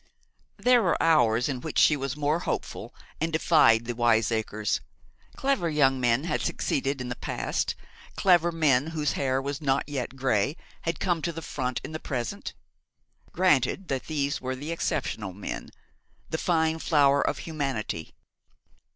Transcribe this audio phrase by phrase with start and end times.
[0.57, 4.81] There were hours in which she was more hopeful, and defied the wiseacres.
[5.35, 7.75] Clever young men had succeeded in the past
[8.15, 11.99] clever men whose hair was not yet grey had come to the front in the
[11.99, 12.55] present.
[13.31, 15.69] Granted that these were the exceptional men,
[16.31, 18.15] the fine flower of humanity.